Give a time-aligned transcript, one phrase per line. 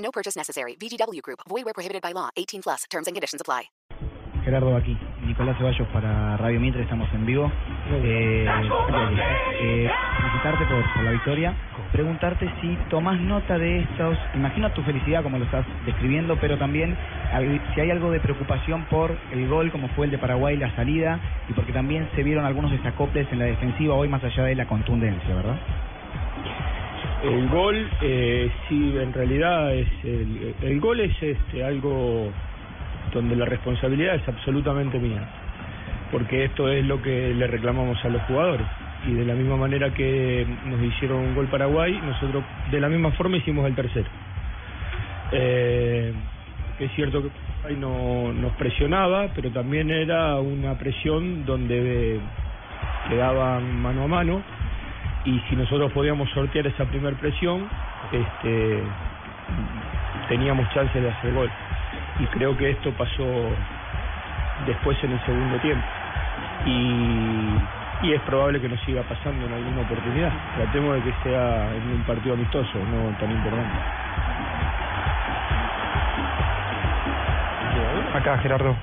[0.00, 0.76] No purchase necessary.
[0.76, 1.40] VGW Group.
[1.48, 2.30] Void where prohibited by law.
[2.36, 2.84] 18 plus.
[2.90, 3.70] Terms and conditions apply.
[4.44, 4.96] Gerardo aquí,
[5.26, 7.52] Nicolás Ceballos para Radio Mitre, estamos en vivo.
[7.92, 8.46] Eh,
[9.60, 11.54] eh, felicitarte por, por la victoria,
[11.92, 16.96] preguntarte si tomás nota de estos, imagino tu felicidad como lo estás describiendo, pero también
[17.74, 21.20] si hay algo de preocupación por el gol como fue el de Paraguay, la salida,
[21.48, 24.66] y porque también se vieron algunos desacoples en la defensiva hoy más allá de la
[24.66, 25.58] contundencia, ¿verdad?
[27.22, 32.32] El gol, eh, sí, en realidad es el, gol es este algo
[33.12, 35.28] donde la responsabilidad es absolutamente mía,
[36.10, 38.66] porque esto es lo que le reclamamos a los jugadores
[39.06, 43.10] y de la misma manera que nos hicieron un gol Paraguay, nosotros de la misma
[43.12, 44.08] forma hicimos el tercero.
[45.32, 46.14] Eh,
[46.78, 52.18] es cierto que Paraguay no, nos presionaba, pero también era una presión donde
[53.10, 54.42] quedaban mano a mano
[55.24, 57.68] y si nosotros podíamos sortear esa primer presión,
[58.10, 58.82] este,
[60.28, 61.50] teníamos chance de hacer gol.
[62.18, 63.50] Y creo que esto pasó
[64.66, 65.84] después en el segundo tiempo.
[66.66, 70.32] Y, y es probable que nos siga pasando en alguna oportunidad.
[70.56, 73.74] Tratemos de que sea en un partido amistoso, no tan importante.
[78.14, 78.74] Acá Gerardo,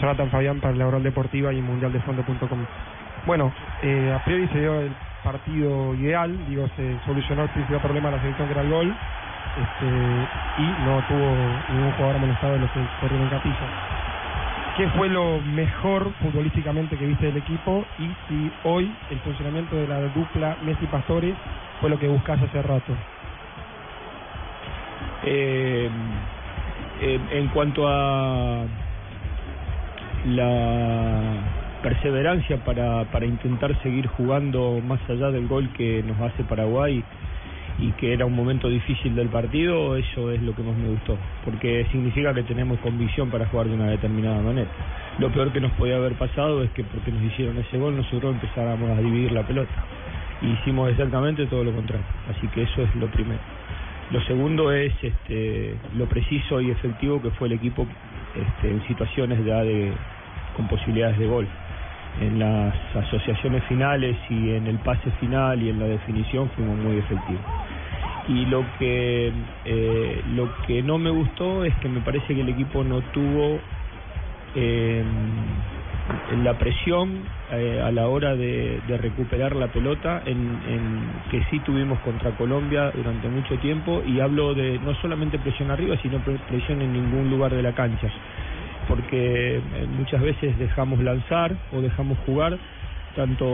[0.00, 2.64] Jonathan Fabián para la Oral Deportiva y mundialdefondo.com.
[3.26, 3.52] Bueno,
[3.82, 4.92] eh, a priori se dio el
[5.22, 8.94] partido ideal, digo, se solucionó el principal problema de la selección que era el gol,
[9.56, 11.36] este, y no tuvo
[11.68, 13.92] ningún jugador amonestado de los que corrieron en capilla.
[14.76, 19.86] ¿Qué fue lo mejor futbolísticamente que viste del equipo y si hoy el funcionamiento de
[19.86, 21.34] la dupla Messi-Pastores
[21.80, 22.92] fue lo que buscás hace rato?
[25.24, 25.90] Eh,
[27.00, 28.64] en cuanto a
[30.24, 37.02] la perseverancia para, para intentar seguir jugando más allá del gol que nos hace Paraguay
[37.78, 41.18] y que era un momento difícil del partido, eso es lo que más me gustó,
[41.44, 44.68] porque significa que tenemos convicción para jugar de una determinada manera.
[45.18, 48.34] Lo peor que nos podía haber pasado es que porque nos hicieron ese gol nosotros
[48.34, 49.72] empezáramos a dividir la pelota.
[50.40, 53.40] Y hicimos exactamente todo lo contrario, así que eso es lo primero.
[54.10, 57.86] Lo segundo es este, lo preciso y efectivo que fue el equipo
[58.34, 59.92] este, en situaciones ya de,
[60.56, 61.48] con posibilidades de gol.
[62.20, 66.98] En las asociaciones finales y en el pase final y en la definición fuimos muy
[66.98, 67.40] efectivos.
[68.28, 69.32] Y lo que,
[69.64, 73.58] eh, lo que no me gustó es que me parece que el equipo no tuvo
[74.54, 75.02] eh,
[76.42, 77.22] la presión
[77.52, 82.30] eh, a la hora de, de recuperar la pelota en, en que sí tuvimos contra
[82.32, 86.92] Colombia durante mucho tiempo y hablo de no solamente presión arriba sino pre- presión en
[86.92, 88.08] ningún lugar de la cancha
[88.88, 92.58] porque eh, muchas veces dejamos lanzar o dejamos jugar
[93.14, 93.44] tanto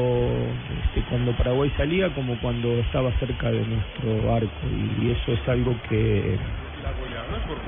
[0.84, 4.66] este, cuando Paraguay salía como cuando estaba cerca de nuestro arco
[5.00, 6.38] y, eso es algo que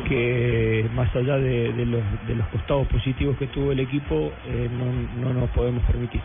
[0.07, 4.69] que más allá de, de los, de los costados positivos que tuvo el equipo eh,
[4.71, 6.21] no, no nos podemos permitir.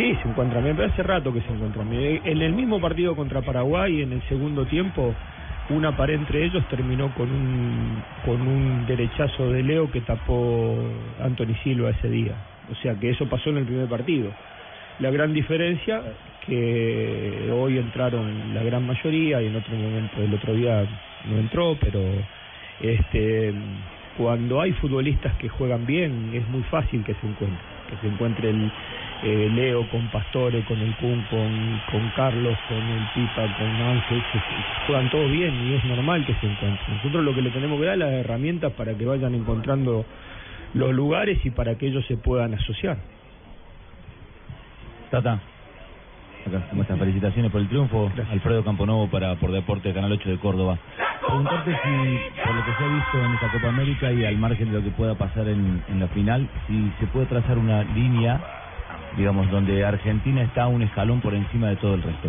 [0.00, 2.22] Sí, se encuentra bien, pero hace rato que se encuentra bien.
[2.24, 5.14] En el mismo partido contra Paraguay, en el segundo tiempo,
[5.70, 10.76] una pared entre ellos terminó con un, con un derechazo de Leo que tapó
[11.22, 12.34] Anthony Silva ese día.
[12.70, 14.30] O sea que eso pasó en el primer partido.
[14.98, 16.02] La gran diferencia
[16.46, 20.84] que hoy entraron la gran mayoría y en otro momento el otro día
[21.28, 22.00] no entró, pero
[22.80, 23.54] este
[24.16, 28.50] cuando hay futbolistas que juegan bien es muy fácil que se encuentre, que se encuentre
[28.50, 28.70] el
[29.22, 34.22] eh, Leo con Pastore, con el Kun, con, con Carlos, con el Pipa, con Ángel,
[34.32, 34.38] que
[34.86, 36.96] juegan todos bien y es normal que se encuentren.
[36.96, 40.04] Nosotros lo que le tenemos que dar es las herramientas para que vayan encontrando
[40.74, 42.98] los lugares y para que ellos se puedan asociar.
[45.10, 45.40] Tata,
[46.46, 46.98] acá, ¿cómo estás?
[46.98, 48.10] Felicitaciones por el triunfo.
[48.30, 50.78] Alfredo Camponovo para por Deporte Canal 8 de Córdoba.
[51.26, 54.70] Preguntarte si, por lo que se ha visto en esta Copa América y al margen
[54.70, 58.40] de lo que pueda pasar en, en la final, si se puede trazar una línea,
[59.16, 62.28] digamos, donde Argentina está un escalón por encima de todo el resto.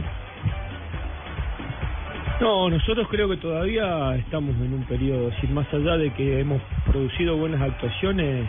[2.39, 6.59] No, nosotros creo que todavía estamos en un periodo, es más allá de que hemos
[6.85, 8.47] producido buenas actuaciones,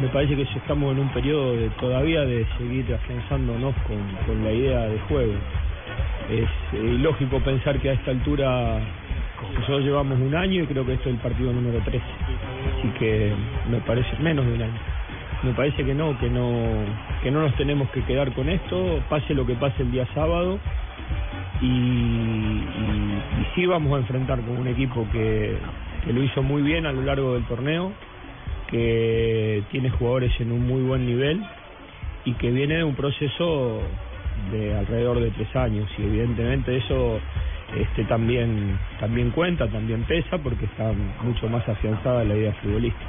[0.00, 4.52] me parece que estamos en un periodo de todavía de seguir afianzándonos con, con la
[4.52, 5.32] idea de juego.
[6.30, 8.78] es eh, ilógico pensar que a esta altura
[9.54, 11.98] nosotros llevamos un año y creo que esto es el partido número 13.
[12.78, 13.32] Así que
[13.68, 14.97] me parece menos de un año.
[15.42, 16.50] Me parece que no, que no,
[17.22, 20.58] que no nos tenemos que quedar con esto, pase lo que pase el día sábado.
[21.60, 23.22] Y, y,
[23.54, 25.56] sí vamos a enfrentar con un equipo que,
[26.04, 27.92] que lo hizo muy bien a lo largo del torneo,
[28.68, 31.44] que tiene jugadores en un muy buen nivel
[32.24, 33.80] y que viene de un proceso
[34.52, 37.18] de alrededor de tres años y evidentemente eso
[37.76, 40.92] este también también cuenta, también pesa porque está
[41.22, 43.06] mucho más afianzada la idea futbolística.